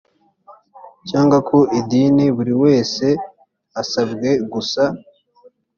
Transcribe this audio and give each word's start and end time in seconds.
cyangwa 1.09 1.37
ku 1.47 1.57
idini 1.79 2.25
buri 2.35 2.53
wese 2.63 3.05
asabwe 3.81 4.29
gusa 4.53 4.83